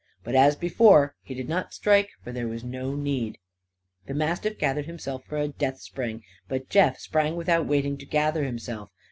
But, 0.23 0.33
as 0.33 0.55
before, 0.55 1.13
he 1.21 1.35
did 1.35 1.47
not 1.47 1.75
strike; 1.75 2.09
for 2.23 2.31
there 2.31 2.47
was 2.47 2.63
no 2.63 2.95
need. 2.95 3.37
The 4.07 4.15
mastiff 4.15 4.57
gathered 4.57 4.87
himself 4.87 5.23
for 5.25 5.37
a 5.37 5.49
death 5.49 5.79
spring. 5.79 6.23
But 6.47 6.69
Jeff 6.69 6.97
sprang 6.99 7.35
without 7.35 7.67
waiting 7.67 7.99
to 7.99 8.05
gather 8.07 8.43
himself. 8.43 8.89